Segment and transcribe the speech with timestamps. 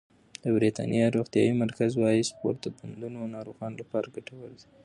[0.43, 4.67] د بریتانیا روغتیايي مرکز وايي سپورت د بندونو ناروغانو لپاره ګټور دی.